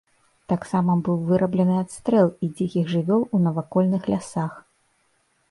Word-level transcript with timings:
Таксама 0.51 0.95
быў 1.07 1.19
выраблены 1.27 1.75
адстрэл 1.81 2.27
і 2.47 2.49
дзікіх 2.57 2.89
жывёл 2.95 3.21
у 3.35 3.43
навакольных 3.45 4.11
лясах. 4.15 4.53